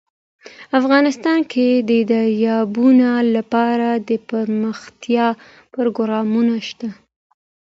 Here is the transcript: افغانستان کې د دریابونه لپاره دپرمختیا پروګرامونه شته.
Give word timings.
افغانستان 0.79 1.39
کې 1.51 1.67
د 1.89 1.91
دریابونه 2.11 3.09
لپاره 3.35 3.87
دپرمختیا 4.09 5.27
پروګرامونه 5.73 6.55
شته. 6.67 6.89